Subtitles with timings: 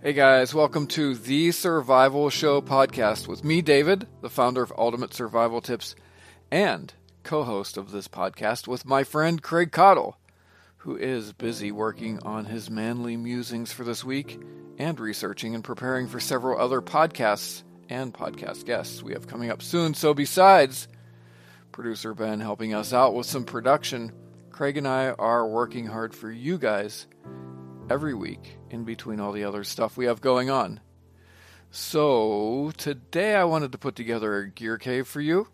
[0.00, 5.12] Hey guys, welcome to the Survival Show podcast with me, David, the founder of Ultimate
[5.12, 5.96] Survival Tips,
[6.52, 10.14] and co host of this podcast with my friend Craig Caudill,
[10.76, 14.40] who is busy working on his manly musings for this week
[14.78, 19.62] and researching and preparing for several other podcasts and podcast guests we have coming up
[19.62, 19.94] soon.
[19.94, 20.86] So, besides
[21.72, 24.12] producer Ben helping us out with some production,
[24.52, 27.08] Craig and I are working hard for you guys
[27.90, 30.80] every week in between all the other stuff we have going on.
[31.70, 35.48] So, today I wanted to put together a gear cave for you.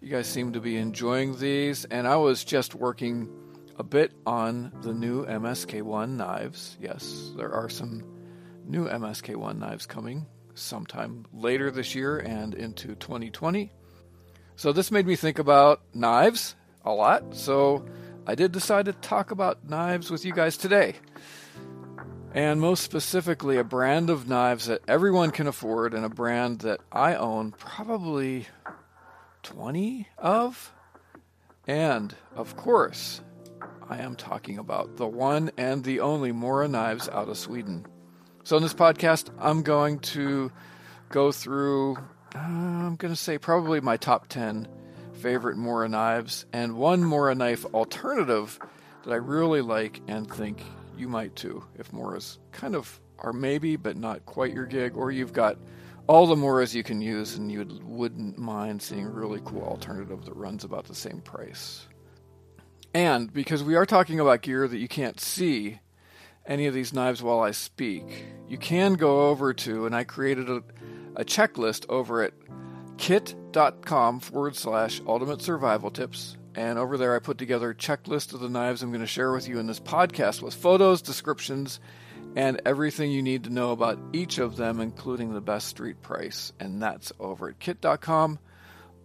[0.00, 3.28] You guys seem to be enjoying these, and I was just working
[3.76, 6.76] a bit on the new MSK1 knives.
[6.80, 8.04] Yes, there are some
[8.64, 13.72] new MSK1 knives coming sometime later this year and into 2020.
[14.54, 16.54] So, this made me think about knives
[16.84, 17.84] a lot, so
[18.26, 20.94] I did decide to talk about knives with you guys today
[22.38, 26.78] and most specifically a brand of knives that everyone can afford and a brand that
[26.92, 28.46] I own probably
[29.42, 30.72] 20 of.
[31.66, 33.22] And of course,
[33.88, 37.84] I am talking about the one and the only Mora knives out of Sweden.
[38.44, 40.52] So, in this podcast, I'm going to
[41.08, 41.96] go through,
[42.36, 44.68] uh, I'm going to say probably my top 10
[45.14, 48.60] favorite Mora knives and one Mora knife alternative
[49.02, 50.62] that I really like and think
[50.98, 55.10] you might too if Moras kind of are maybe but not quite your gig, or
[55.10, 55.58] you've got
[56.06, 60.24] all the Moras you can use and you wouldn't mind seeing a really cool alternative
[60.24, 61.86] that runs about the same price.
[62.94, 65.80] And because we are talking about gear that you can't see
[66.46, 70.48] any of these knives while I speak, you can go over to, and I created
[70.48, 70.62] a,
[71.14, 72.32] a checklist over at
[72.96, 76.37] kit.com forward slash ultimate survival tips.
[76.58, 79.30] And over there, I put together a checklist of the knives I'm going to share
[79.30, 81.78] with you in this podcast with photos, descriptions,
[82.34, 86.52] and everything you need to know about each of them, including the best street price.
[86.58, 88.40] And that's over at kit.com.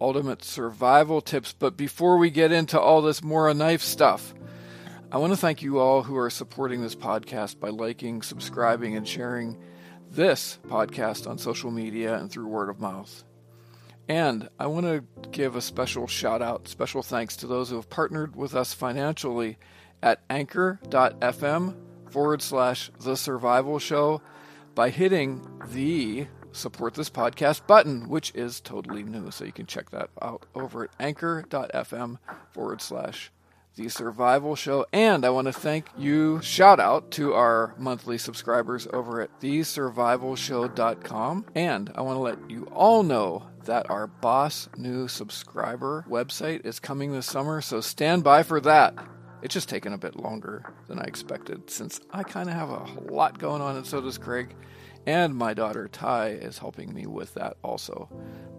[0.00, 1.52] Ultimate survival tips.
[1.56, 4.34] But before we get into all this Mora knife stuff,
[5.12, 9.06] I want to thank you all who are supporting this podcast by liking, subscribing, and
[9.06, 9.56] sharing
[10.10, 13.22] this podcast on social media and through word of mouth.
[14.08, 17.88] And I want to give a special shout out, special thanks to those who have
[17.88, 19.56] partnered with us financially
[20.02, 21.76] at anchor.fm
[22.10, 24.20] forward slash the survival show
[24.74, 29.30] by hitting the support this podcast button, which is totally new.
[29.30, 32.18] So you can check that out over at anchor.fm
[32.52, 33.32] forward slash
[33.76, 34.84] the survival show.
[34.92, 41.46] And I want to thank you, shout out to our monthly subscribers over at thesurvivalshow.com.
[41.54, 46.80] And I want to let you all know that our boss new subscriber website is
[46.80, 48.94] coming this summer, so stand by for that.
[49.42, 52.86] It's just taken a bit longer than I expected since I kind of have a
[53.12, 54.54] lot going on, and so does Craig.
[55.06, 58.08] And my daughter Ty is helping me with that also.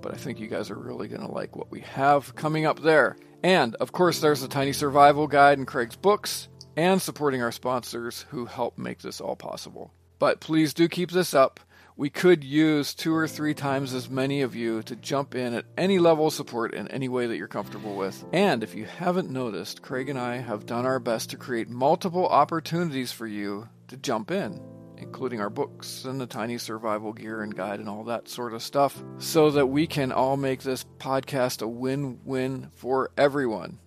[0.01, 2.83] But I think you guys are really going to like what we have coming up
[2.83, 3.17] there.
[3.45, 8.25] And of course, there's the Tiny Survival Guide and Craig's books, and supporting our sponsors
[8.29, 9.93] who help make this all possible.
[10.17, 11.59] But please do keep this up
[11.97, 15.65] we could use two or three times as many of you to jump in at
[15.77, 18.25] any level of support in any way that you're comfortable with.
[18.33, 22.27] And if you haven't noticed, Craig and I have done our best to create multiple
[22.27, 24.59] opportunities for you to jump in,
[24.97, 28.63] including our books and the tiny survival gear and guide and all that sort of
[28.63, 33.79] stuff, so that we can all make this podcast a win win for everyone.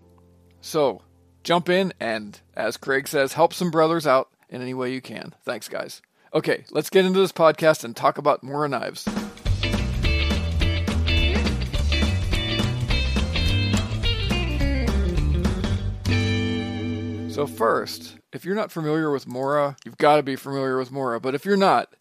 [0.60, 1.02] So,
[1.44, 5.34] jump in and, as Craig says, help some brothers out in any way you can.
[5.44, 6.02] Thanks, guys.
[6.34, 9.08] Okay, let's get into this podcast and talk about Mora knives.
[17.34, 21.20] So, first, if you're not familiar with Mora, you've got to be familiar with Mora.
[21.20, 21.94] But if you're not,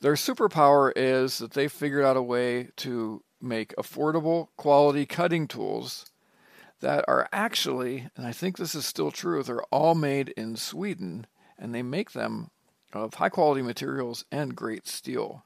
[0.00, 6.06] their superpower is that they figured out a way to make affordable, quality cutting tools
[6.80, 11.26] that are actually, and I think this is still true, they're all made in Sweden
[11.58, 12.50] and they make them
[12.92, 15.44] of high quality materials and great steel.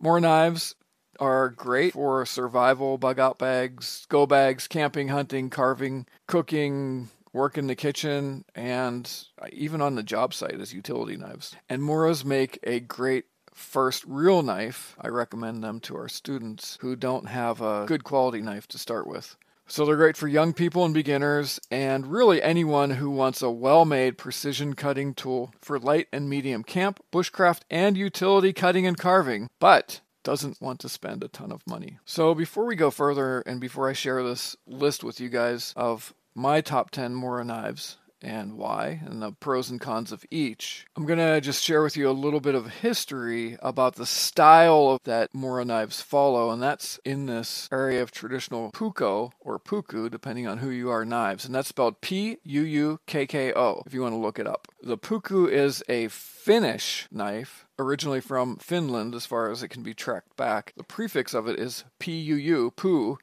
[0.00, 0.74] Mora knives
[1.20, 7.66] are great for survival, bug out bags, go bags, camping, hunting, carving, cooking, work in
[7.66, 11.54] the kitchen, and uh, even on the job site as utility knives.
[11.68, 14.96] And Moras make a great first real knife.
[15.00, 19.06] I recommend them to our students who don't have a good quality knife to start
[19.06, 19.36] with.
[19.66, 23.84] So they're great for young people and beginners, and really anyone who wants a well
[23.84, 29.48] made precision cutting tool for light and medium camp, bushcraft, and utility cutting and carving,
[29.58, 31.98] but doesn't want to spend a ton of money.
[32.04, 36.14] So before we go further, and before I share this list with you guys of
[36.34, 40.86] my top 10 Mora knives and why, and the pros and cons of each.
[40.96, 44.98] I'm going to just share with you a little bit of history about the style
[45.04, 50.46] that Mora knives follow, and that's in this area of traditional puukko or puku, depending
[50.46, 53.92] on who you are, knives, and that's spelled P U U K K O if
[53.92, 54.68] you want to look it up.
[54.82, 59.94] The puku is a Finnish knife, originally from Finland as far as it can be
[59.94, 60.72] tracked back.
[60.76, 63.18] The prefix of it is PUU, pu,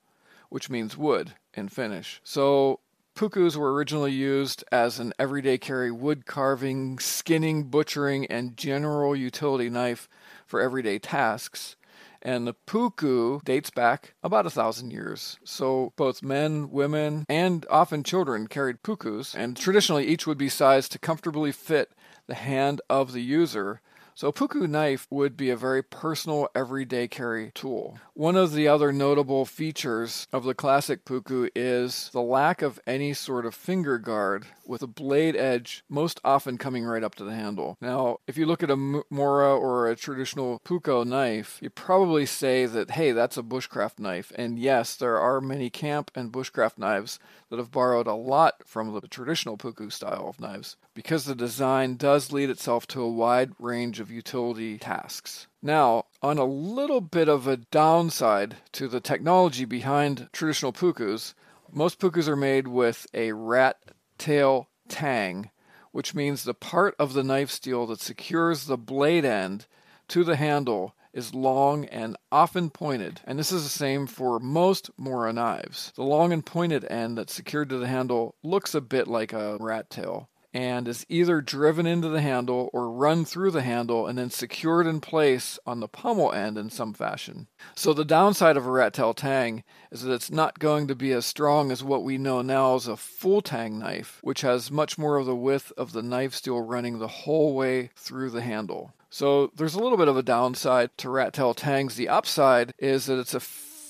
[0.50, 2.22] which means wood in Finnish.
[2.24, 2.80] So
[3.16, 9.70] Pukus were originally used as an everyday carry wood carving, skinning, butchering, and general utility
[9.70, 10.08] knife
[10.46, 11.76] for everyday tasks.
[12.22, 15.40] And the puku dates back about a thousand years.
[15.44, 20.92] So both men, women, and often children carried pukus, and traditionally each would be sized
[20.92, 21.92] to comfortably fit
[22.28, 23.82] the hand of the user
[24.16, 28.00] so a puku knife would be a very personal everyday carry tool.
[28.14, 33.14] One of the other notable features of the classic puku is the lack of any
[33.14, 37.36] sort of finger guard with a blade edge most often coming right up to the
[37.36, 37.78] handle.
[37.82, 42.66] Now, if you look at a mora or a traditional puukko knife, you probably say
[42.66, 44.32] that, hey, that's a bushcraft knife.
[44.36, 47.20] And yes, there are many camp and bushcraft knives
[47.50, 51.98] that have borrowed a lot from the traditional puku style of knives because the design
[51.98, 55.48] does lead itself to a wide range of utility tasks.
[55.62, 61.34] Now, on a little bit of a downside to the technology behind traditional pukus,
[61.74, 63.78] most pukus are made with a rat
[64.22, 65.50] tail tang,
[65.92, 69.66] which means the part of the knife steel that secures the blade end
[70.08, 74.92] to the handle is long and often pointed, and this is the same for most
[74.96, 75.92] Mora knives.
[75.96, 79.58] The long and pointed end that's secured to the handle looks a bit like a
[79.60, 84.18] rat tail and is either driven into the handle or run through the handle and
[84.18, 87.48] then secured in place on the pommel end in some fashion.
[87.76, 91.12] So the downside of a rat tail tang is that it's not going to be
[91.14, 94.98] as strong as what we know now as a full tang knife, which has much
[94.98, 98.94] more of the width of the knife steel running the whole way through the handle.
[99.10, 101.96] So there's a little bit of a downside to rat tail tangs.
[101.96, 103.42] The upside is that it's a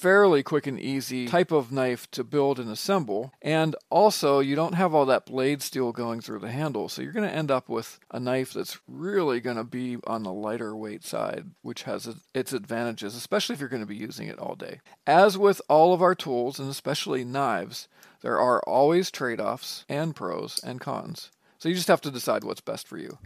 [0.02, 3.32] fairly quick and easy type of knife to build and assemble.
[3.40, 6.90] And also, you don't have all that blade steel going through the handle.
[6.90, 10.24] So you're going to end up with a knife that's really going to be on
[10.24, 14.28] the lighter weight side, which has its advantages, especially if you're going to be using
[14.28, 14.82] it all day.
[15.06, 17.88] As with all of our tools, and especially knives,
[18.22, 21.30] there are always trade offs and pros and cons.
[21.60, 23.20] So you just have to decide what's best for you.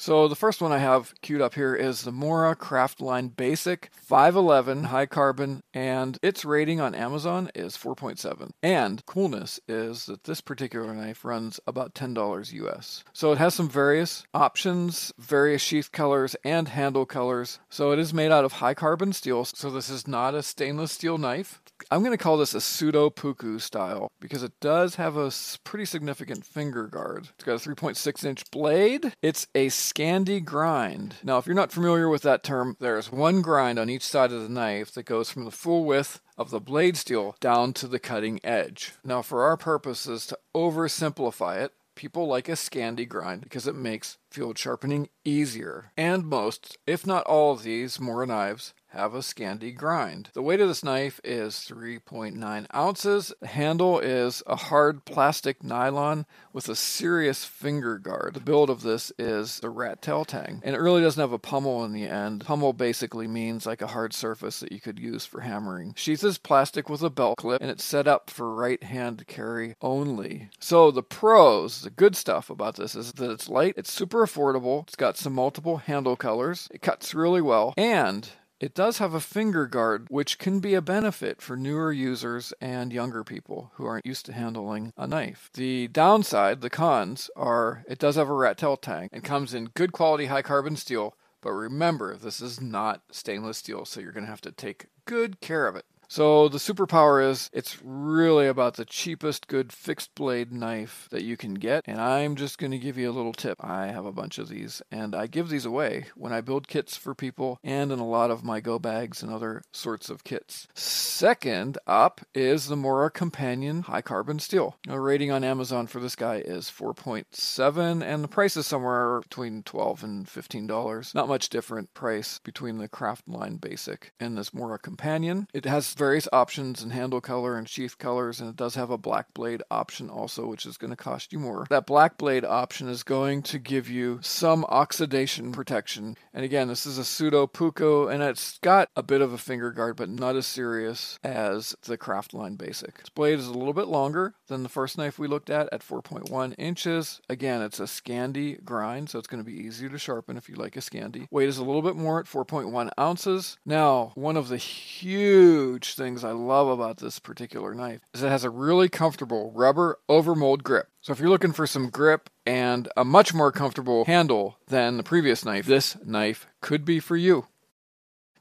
[0.00, 4.84] So the first one I have queued up here is the Mora Craftline Basic 511
[4.84, 8.50] high carbon, and its rating on Amazon is 4.7.
[8.62, 13.02] And coolness is that this particular knife runs about $10 US.
[13.12, 17.58] So it has some various options, various sheath colors, and handle colors.
[17.68, 19.44] So it is made out of high carbon steel.
[19.46, 21.60] So this is not a stainless steel knife.
[21.90, 25.32] I'm going to call this a pseudo puku style because it does have a
[25.64, 27.28] pretty significant finger guard.
[27.34, 29.14] It's got a 3.6 inch blade.
[29.22, 31.16] It's a Scandi grind.
[31.22, 34.42] Now, if you're not familiar with that term, there's one grind on each side of
[34.42, 37.98] the knife that goes from the full width of the blade steel down to the
[37.98, 38.92] cutting edge.
[39.04, 44.18] Now, for our purposes, to oversimplify it, people like a Scandi grind because it makes
[44.38, 45.90] field sharpening easier.
[45.96, 50.30] And most, if not all of these Mora knives have a Scandi grind.
[50.32, 53.32] The weight of this knife is 3.9 ounces.
[53.40, 58.32] The handle is a hard plastic nylon with a serious finger guard.
[58.34, 61.38] The build of this is the rat tail tang, and it really doesn't have a
[61.38, 62.44] pommel in the end.
[62.44, 65.92] Pommel basically means like a hard surface that you could use for hammering.
[65.96, 69.76] Sheath is plastic with a belt clip, and it's set up for right hand carry
[69.82, 70.48] only.
[70.58, 74.82] So the pros, the good stuff about this is that it's light, it's super affordable,
[74.82, 78.30] it's got some multiple handle colors, it cuts really well, and
[78.60, 82.92] it does have a finger guard, which can be a benefit for newer users and
[82.92, 85.48] younger people who aren't used to handling a knife.
[85.54, 89.70] The downside, the cons, are it does have a rat tail tang and comes in
[89.74, 91.14] good quality high carbon steel.
[91.40, 95.40] But remember, this is not stainless steel, so you're going to have to take good
[95.40, 95.84] care of it.
[96.10, 101.36] So the superpower is it's really about the cheapest good fixed blade knife that you
[101.36, 101.84] can get.
[101.86, 103.62] And I'm just going to give you a little tip.
[103.62, 106.96] I have a bunch of these and I give these away when I build kits
[106.96, 110.66] for people and in a lot of my go bags and other sorts of kits.
[110.74, 114.76] Second up is the Mora Companion High Carbon Steel.
[114.88, 119.62] A rating on Amazon for this guy is 4.7 and the price is somewhere between
[119.62, 121.14] 12 and $15.
[121.14, 125.48] Not much different price between the Craftline Basic and this Mora Companion.
[125.52, 128.96] It has various options in handle color and sheath colors, and it does have a
[128.96, 131.66] black blade option also, which is going to cost you more.
[131.68, 136.16] That black blade option is going to give you some oxidation protection.
[136.32, 139.72] And again, this is a pseudo puku, and it's got a bit of a finger
[139.72, 142.98] guard, but not as serious as the Craftline Basic.
[142.98, 145.82] This blade is a little bit longer than the first knife we looked at at
[145.82, 147.20] 4.1 inches.
[147.28, 150.54] Again, it's a Scandi grind, so it's going to be easy to sharpen if you
[150.54, 151.26] like a Scandi.
[151.30, 153.58] Weight is a little bit more at 4.1 ounces.
[153.66, 158.44] Now, one of the huge things I love about this particular knife is it has
[158.44, 160.88] a really comfortable rubber overmold grip.
[161.00, 165.02] So if you're looking for some grip and a much more comfortable handle than the
[165.02, 167.46] previous knife, this knife could be for you.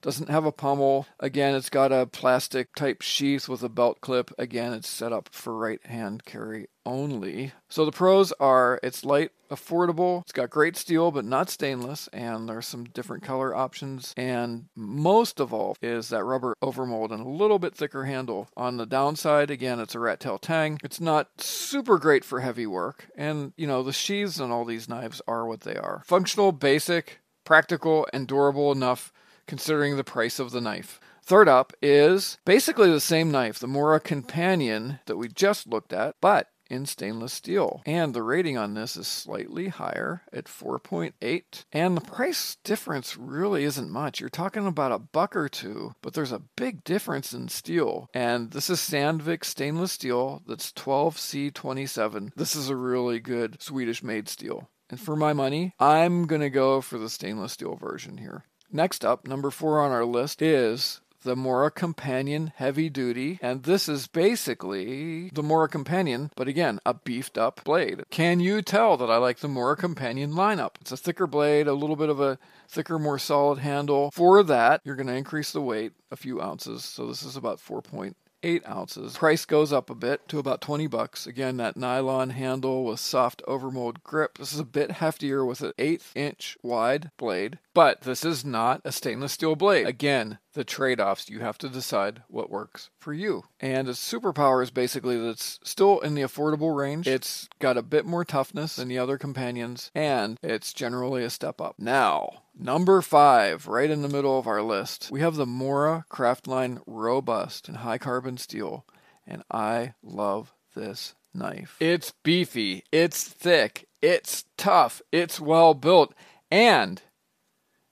[0.01, 1.07] Doesn't have a pommel.
[1.19, 4.31] Again, it's got a plastic type sheath with a belt clip.
[4.37, 7.51] Again, it's set up for right hand carry only.
[7.69, 12.47] So the pros are it's light, affordable, it's got great steel but not stainless, and
[12.47, 14.13] there's some different color options.
[14.15, 18.47] And most of all is that rubber overmold and a little bit thicker handle.
[18.55, 20.79] On the downside, again, it's a rat tail tang.
[20.83, 24.89] It's not super great for heavy work, and you know, the sheaths on all these
[24.89, 26.03] knives are what they are.
[26.05, 29.11] Functional, basic, practical, and durable enough
[29.47, 30.99] considering the price of the knife.
[31.23, 36.15] Third up is basically the same knife, the Mora Companion that we just looked at,
[36.21, 37.81] but in stainless steel.
[37.85, 41.65] And the rating on this is slightly higher at 4.8.
[41.71, 44.19] And the price difference really isn't much.
[44.19, 48.09] You're talking about a buck or two, but there's a big difference in steel.
[48.13, 52.31] And this is Sandvik stainless steel that's 12C27.
[52.35, 54.69] This is a really good Swedish made steel.
[54.89, 58.45] And for my money, I'm going to go for the stainless steel version here.
[58.71, 63.87] Next up, number four on our list is the Mora Companion Heavy Duty, and this
[63.89, 68.03] is basically the Mora Companion, but again, a beefed up blade.
[68.09, 70.75] Can you tell that I like the Mora Companion lineup?
[70.81, 74.11] It's a thicker blade, a little bit of a thicker, more solid handle.
[74.11, 77.59] For that, you're going to increase the weight a few ounces, so this is about
[77.59, 78.13] 4.8
[78.47, 79.17] eight ounces.
[79.17, 81.27] Price goes up a bit to about 20 bucks.
[81.27, 84.37] Again, that nylon handle with soft overmold grip.
[84.37, 88.81] This is a bit heftier with an eighth inch wide blade, but this is not
[88.85, 89.85] a stainless steel blade.
[89.85, 93.43] Again, the trade offs, you have to decide what works for you.
[93.59, 97.07] And its superpower is basically that it's still in the affordable range.
[97.07, 101.61] It's got a bit more toughness than the other companions, and it's generally a step
[101.61, 101.75] up.
[101.77, 106.81] Now, number five, right in the middle of our list, we have the Mora Craftline
[106.87, 108.85] Robust and high carbon steel.
[109.27, 111.77] And I love this knife.
[111.79, 116.15] It's beefy, it's thick, it's tough, it's well built,
[116.49, 117.01] and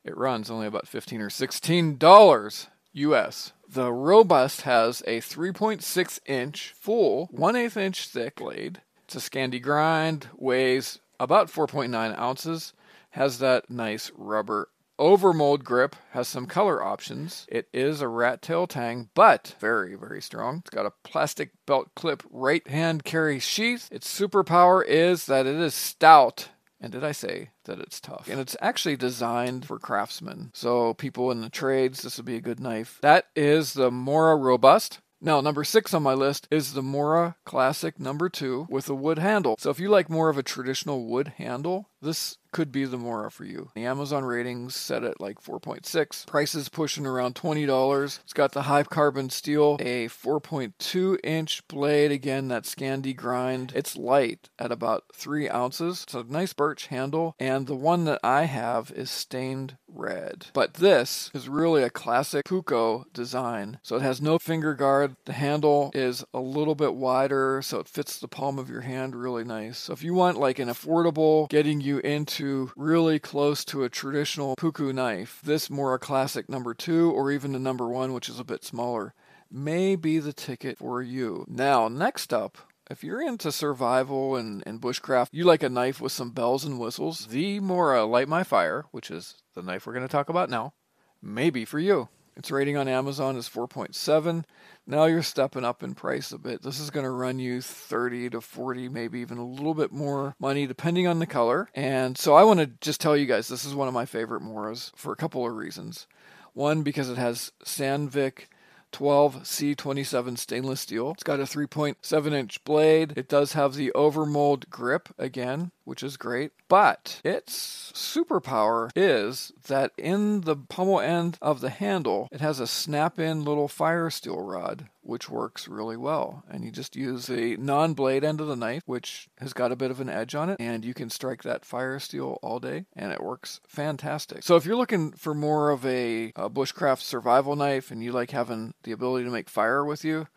[0.05, 3.51] it runs only about 15 or 16 dollars US.
[3.67, 8.81] The Robust has a 3.6 inch full, 1 8 inch thick blade.
[9.03, 12.74] It's a Scandi grind, weighs about 4.9 ounces,
[13.12, 17.45] has that nice rubber overmold grip, has some color options.
[17.50, 20.59] It is a rat tail tang, but very, very strong.
[20.59, 23.89] It's got a plastic belt clip right hand carry sheath.
[23.91, 26.50] Its superpower is that it is stout
[26.85, 28.27] and did I say that it's tough?
[28.29, 30.51] And it's actually designed for craftsmen.
[30.53, 32.99] So, people in the trades, this would be a good knife.
[33.01, 34.99] That is the Mora Robust.
[35.19, 39.17] Now, number six on my list is the Mora Classic number two with a wood
[39.17, 39.55] handle.
[39.57, 43.29] So, if you like more of a traditional wood handle, this could be the Mora
[43.29, 43.69] for you.
[43.75, 46.25] The Amazon ratings set at like 4.6.
[46.25, 48.19] Prices pushing around $20.
[48.24, 52.13] It's got the high carbon steel, a 4.2 inch blade.
[52.13, 53.74] Again, that Scandi grind.
[53.75, 56.03] It's light at about three ounces.
[56.03, 57.35] It's a nice birch handle.
[57.41, 60.47] And the one that I have is stained red.
[60.53, 63.79] But this is really a classic Puku design.
[63.83, 65.17] So it has no finger guard.
[65.25, 69.15] The handle is a little bit wider, so it fits the palm of your hand
[69.15, 69.77] really nice.
[69.77, 74.55] So if you want like an affordable, getting you into really close to a traditional
[74.55, 78.43] puku knife, this Mora classic number two or even the number one, which is a
[78.43, 79.13] bit smaller,
[79.51, 81.45] may be the ticket for you.
[81.47, 82.57] Now, next up,
[82.89, 86.79] if you're into survival and, and bushcraft, you like a knife with some bells and
[86.79, 90.49] whistles, the Mora Light My Fire, which is the knife we're going to talk about
[90.49, 90.73] now,
[91.21, 92.09] may be for you.
[92.37, 94.43] Its rating on Amazon is 4.7.
[94.85, 96.61] Now you're stepping up in price a bit.
[96.61, 100.35] This is going to run you 30 to 40, maybe even a little bit more
[100.39, 101.69] money depending on the color.
[101.73, 104.41] And so I want to just tell you guys this is one of my favorite
[104.41, 106.07] Moras for a couple of reasons.
[106.53, 108.47] One, because it has Sandvik
[108.91, 111.11] 12C27 stainless steel.
[111.11, 113.13] It's got a 3.7 inch blade.
[113.17, 116.51] It does have the overmold grip again which is great.
[116.67, 122.67] But its superpower is that in the pommel end of the handle, it has a
[122.67, 126.43] snap in little fire steel rod, which works really well.
[126.49, 129.75] And you just use a non blade end of the knife, which has got a
[129.75, 132.85] bit of an edge on it, and you can strike that fire steel all day,
[132.95, 134.43] and it works fantastic.
[134.43, 138.31] So if you're looking for more of a, a bushcraft survival knife and you like
[138.31, 140.27] having the ability to make fire with you,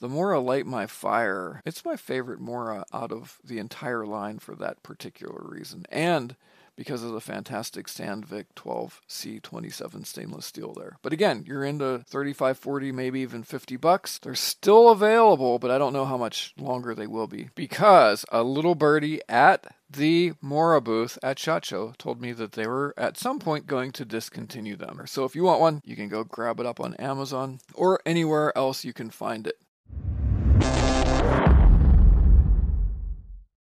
[0.00, 4.54] the Mora Light My Fire, it's my favorite Mora out of the entire line for
[4.56, 5.86] that particular reason.
[5.90, 6.36] And
[6.78, 10.96] because of the fantastic Sandvik 12C27 stainless steel there.
[11.02, 14.16] But again, you're into 35, 40, maybe even 50 bucks.
[14.18, 18.44] They're still available, but I don't know how much longer they will be because a
[18.44, 23.18] little birdie at the Mora booth at SHOT Show told me that they were at
[23.18, 25.02] some point going to discontinue them.
[25.06, 28.56] So if you want one, you can go grab it up on Amazon or anywhere
[28.56, 29.58] else you can find it.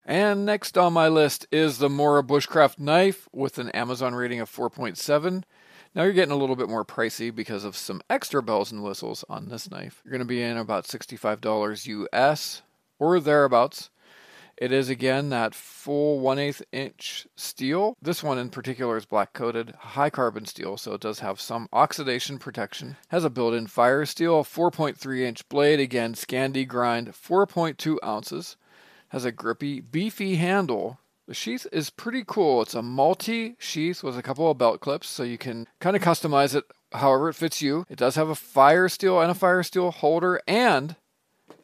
[0.06, 4.52] And next on my list is the Mora Bushcraft knife with an Amazon rating of
[4.52, 5.44] 4.7.
[5.96, 9.26] Now you're getting a little bit more pricey because of some extra bells and whistles
[9.28, 10.04] on this knife.
[10.06, 12.62] You're going to be in about $65 US
[13.00, 13.90] or thereabouts.
[14.58, 17.98] It is again that full 1 8 inch steel.
[18.00, 21.68] This one in particular is black coated, high carbon steel, so it does have some
[21.74, 22.96] oxidation protection.
[23.08, 28.56] Has a built in fire steel, 4.3 inch blade, again, Scandi grind, 4.2 ounces
[29.16, 31.00] has a grippy, beefy handle.
[31.26, 32.62] The sheath is pretty cool.
[32.62, 36.02] It's a multi sheath with a couple of belt clips, so you can kind of
[36.02, 37.86] customize it however it fits you.
[37.90, 40.98] It does have a fire steel and a fire steel holder and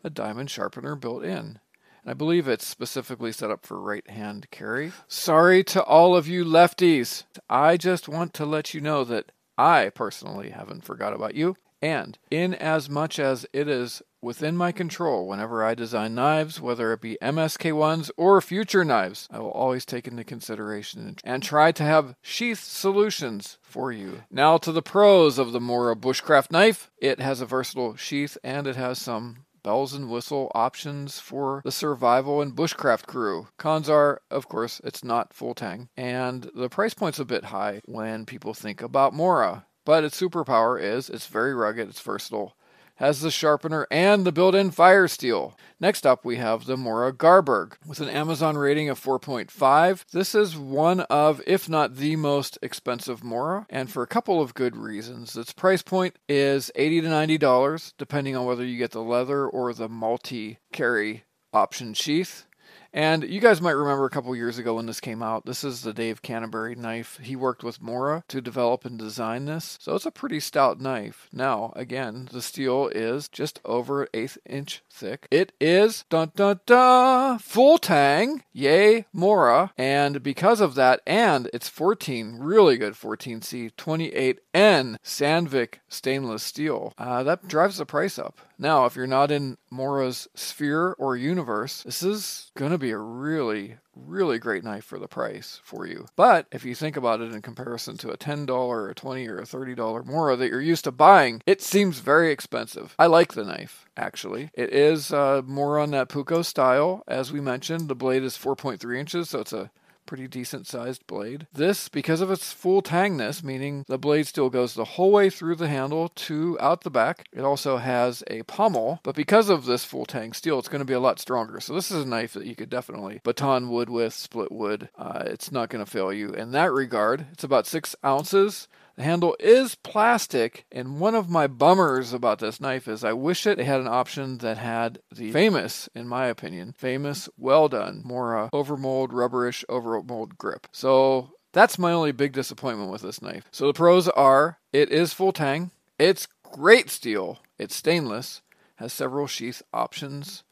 [0.02, 1.60] a diamond sharpener built in.
[2.04, 4.94] And I believe it's specifically set up for right hand carry.
[5.10, 7.26] Sorry to all of you lefties.
[7.50, 11.58] I just want to let you know that I personally haven't forgot about you.
[11.82, 16.94] And in as much as it is within my control whenever I design knives, whether
[16.94, 19.28] it be MSK ones or future knives.
[19.32, 24.24] I will always take into consideration and try to have sheath solutions for you.
[24.30, 26.92] Now to the pros of the Mora Bushcraft knife.
[26.98, 31.72] It has a versatile sheath and it has some bells and whistle options for the
[31.72, 33.48] survival and bushcraft crew.
[33.58, 37.82] Cons are, of course, it's not full tang, and the price point's a bit high
[37.86, 39.66] when people think about Mora.
[39.86, 42.56] But its superpower is it's very rugged, it's versatile,
[43.02, 45.58] has the sharpener and the built in fire steel.
[45.80, 50.06] Next up, we have the Mora Garberg with an Amazon rating of 4.5.
[50.12, 54.54] This is one of, if not the most expensive Mora, and for a couple of
[54.54, 55.36] good reasons.
[55.36, 59.74] Its price point is 80 to $90, depending on whether you get the leather or
[59.74, 62.46] the multi carry option sheath.
[62.94, 65.46] And you guys might remember a couple years ago when this came out.
[65.46, 67.20] This is the Dave Canterbury knife.
[67.22, 69.78] He worked with Mora to develop and design this.
[69.82, 71.30] So it's a pretty stout knife.
[71.32, 75.28] Now, again, the steel is just over eighth inch thick.
[75.32, 78.44] It is dun dun dun full tang.
[78.52, 79.72] Yay, Mora.
[79.78, 87.24] And because of that, and it's 14, really good 14C 28N Sandvik stainless steel, uh,
[87.24, 88.42] that drives the price up.
[88.62, 92.98] Now, if you're not in Mora's sphere or universe, this is going to be a
[93.00, 96.06] really, really great knife for the price for you.
[96.16, 99.40] But if you think about it in comparison to a $10 or a $20 or
[99.40, 102.94] a $30 Mora that you're used to buying, it seems very expensive.
[103.00, 104.52] I like the knife, actually.
[104.54, 107.04] It is uh, more on that Puko style.
[107.08, 109.72] As we mentioned, the blade is 4.3 inches, so it's a
[110.06, 111.48] pretty decent sized blade.
[111.54, 115.56] This, because of its full tangness, meaning the blade still goes the whole way through
[115.56, 117.28] the handle to out the back.
[117.32, 120.86] It also has a pommel, but because of this full tang steel, it's going to
[120.86, 121.60] be a lot stronger.
[121.60, 124.90] So this is a knife that you could definitely baton wood with, split wood.
[124.98, 127.26] Uh, it's not going to fail you in that regard.
[127.32, 128.68] It's about six ounces.
[129.02, 133.48] The handle is plastic, and one of my bummers about this knife is I wish
[133.48, 138.38] it had an option that had the famous, in my opinion, famous, well done, more
[138.38, 140.68] uh, overmold, rubberish, overmold grip.
[140.72, 143.46] So that's my only big disappointment with this knife.
[143.50, 148.44] So the pros are it is full tang, it's great steel, it's stainless,
[148.76, 150.44] has several sheath options.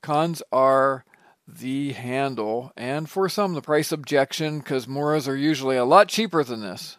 [0.00, 1.04] Cons are
[1.48, 6.44] the handle, and for some, the price objection, because Moras are usually a lot cheaper
[6.44, 6.98] than this.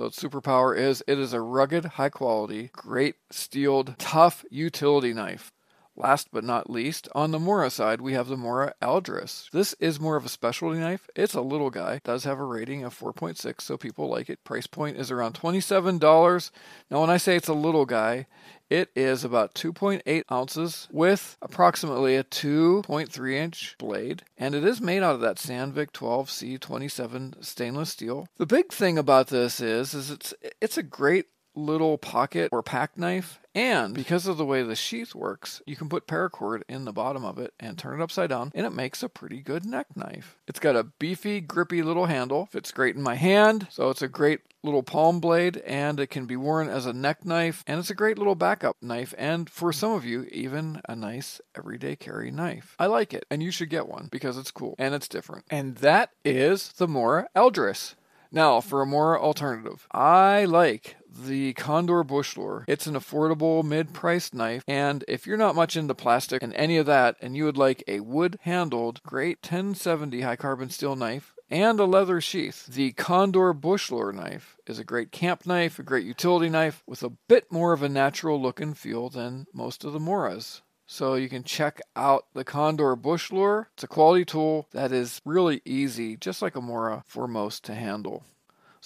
[0.00, 5.52] So its superpower is it is a rugged, high quality, great steeled, tough utility knife.
[6.00, 9.50] Last but not least, on the Mora side, we have the Mora Eldris.
[9.50, 11.10] This is more of a specialty knife.
[11.14, 14.42] It's a little guy, does have a rating of 4.6, so people like it.
[14.42, 16.50] Price point is around $27.
[16.90, 18.26] Now, when I say it's a little guy,
[18.70, 25.02] it is about 2.8 ounces with approximately a 2.3 inch blade, and it is made
[25.02, 28.26] out of that Sandvik 12C27 stainless steel.
[28.38, 30.32] The big thing about this is, is it's
[30.62, 33.40] it's a great little pocket or pack knife.
[33.54, 37.24] And because of the way the sheath works, you can put paracord in the bottom
[37.24, 40.36] of it and turn it upside down, and it makes a pretty good neck knife.
[40.46, 44.08] It's got a beefy, grippy little handle, fits great in my hand, so it's a
[44.08, 47.90] great little palm blade, and it can be worn as a neck knife, and it's
[47.90, 52.30] a great little backup knife, and for some of you, even a nice everyday carry
[52.30, 52.76] knife.
[52.78, 55.44] I like it, and you should get one because it's cool and it's different.
[55.50, 57.94] And that is the Mora Eldris.
[58.32, 62.64] Now, for a more alternative, I like the Condor Bushlore.
[62.66, 66.76] It's an affordable mid priced knife, and if you're not much into plastic and any
[66.76, 71.34] of that, and you would like a wood handled, great 1070 high carbon steel knife,
[71.50, 72.66] and a leather sheath.
[72.66, 77.10] The Condor Bushlore knife is a great camp knife, a great utility knife with a
[77.28, 80.62] bit more of a natural look and feel than most of the Moras.
[80.86, 83.66] So you can check out the Condor Bushlore.
[83.74, 87.74] It's a quality tool that is really easy, just like a Mora, for most to
[87.74, 88.24] handle.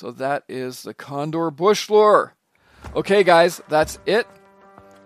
[0.04, 2.32] So that is the Condor Bushlore.
[2.94, 4.26] Okay, guys, that's it.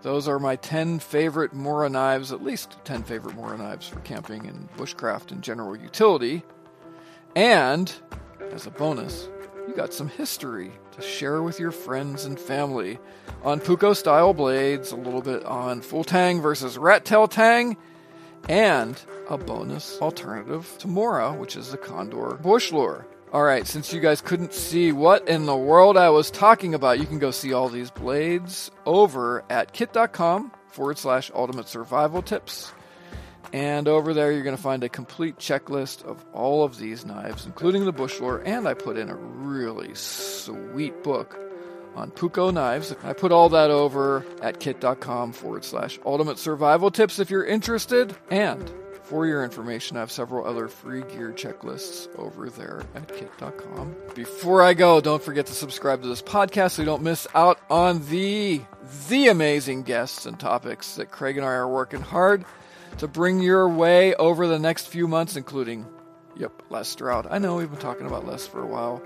[0.01, 4.45] Those are my 10 favorite Mora knives, at least 10 favorite Mora knives for camping
[4.45, 6.43] and bushcraft and general utility.
[7.33, 7.89] And,
[8.51, 9.29] as a bonus,
[9.69, 12.99] you got some history to share with your friends and family
[13.41, 17.77] on Puukko style blades, a little bit on full tang versus rat tail tang,
[18.49, 23.05] and a bonus alternative to Mora, which is the Condor Bushlore.
[23.31, 26.99] All right, since you guys couldn't see what in the world I was talking about,
[26.99, 32.73] you can go see all these blades over at kit.com forward slash ultimate survival tips.
[33.53, 37.45] And over there, you're going to find a complete checklist of all of these knives,
[37.45, 38.41] including the Bushlore.
[38.45, 41.39] And I put in a really sweet book
[41.95, 42.95] on Puko knives.
[43.03, 48.15] I put all that over at kit.com forward slash ultimate survival tips if you're interested.
[48.31, 48.71] And
[49.09, 53.95] for your information, I have several other free gear checklists over there at kit.com.
[54.13, 57.59] Before I go, don't forget to subscribe to this podcast so you don't miss out
[57.71, 58.61] on the
[59.09, 62.45] the amazing guests and topics that Craig and I are working hard
[62.99, 65.87] to bring your way over the next few months, including,
[66.35, 67.25] yep, Les Stroud.
[67.31, 69.01] I know we've been talking about Les for a while.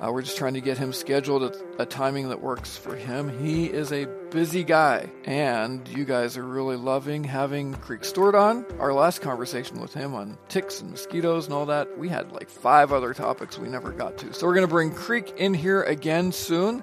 [0.00, 3.44] Uh, we're just trying to get him scheduled at a timing that works for him.
[3.44, 8.64] He is a busy guy, and you guys are really loving having Creek Stewart on.
[8.78, 12.48] Our last conversation with him on ticks and mosquitoes and all that, we had like
[12.48, 14.32] five other topics we never got to.
[14.32, 16.82] So we're going to bring Creek in here again soon.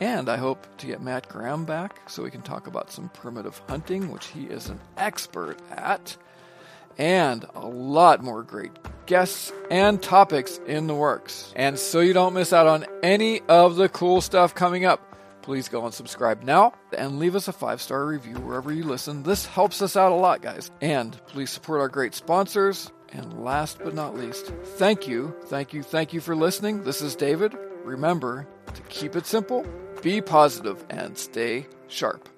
[0.00, 3.60] And I hope to get Matt Graham back so we can talk about some primitive
[3.68, 6.16] hunting, which he is an expert at,
[6.98, 8.72] and a lot more great
[9.06, 11.52] guests and topics in the works.
[11.56, 15.00] And so you don't miss out on any of the cool stuff coming up,
[15.42, 19.22] please go and subscribe now and leave us a five star review wherever you listen.
[19.22, 20.70] This helps us out a lot, guys.
[20.80, 22.90] And please support our great sponsors.
[23.14, 26.82] And last but not least, thank you, thank you, thank you for listening.
[26.82, 27.54] This is David.
[27.84, 29.66] Remember to keep it simple
[30.02, 32.28] be positive and stay sharp.